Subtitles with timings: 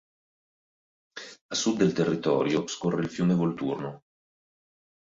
[1.19, 4.01] A sud del territorio scorre il fiume Volturno.